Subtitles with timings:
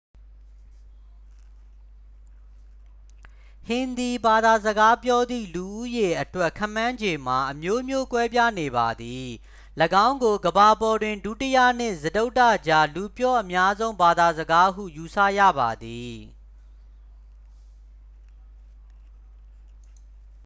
[3.67, 9.15] ဟင်ဒီဘာသာစကားပြောသည့် လူဦးရေအတွက် ခန့်မှန်းခြေမှာ အမျိုးမျိုးကွဲပြားနေပါသည
[10.05, 16.15] ၎င်းကို ကမ္ဘာပေါ်တွင် ဒုတိယနှင့် စတုတ္ထကြား လူပြောအများဆုံး ဘာသာစကားဟု ယူဆရပါသည်